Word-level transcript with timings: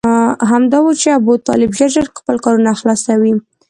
همدا 0.51 0.79
و 0.83 0.89
چې 1.01 1.07
ابوطالب 1.19 1.71
ژر 1.77 1.89
ژر 1.95 2.05
خپل 2.19 2.37
کارونه 2.43 2.71
خلاصوي. 2.81 3.33